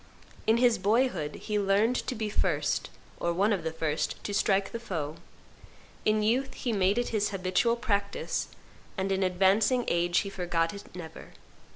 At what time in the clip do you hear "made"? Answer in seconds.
6.73-6.97